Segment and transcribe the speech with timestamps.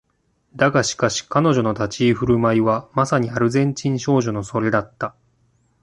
[0.55, 5.13] だがしかし彼女の立ち居振る舞いはまさにアルゼンチン人少女のそれだった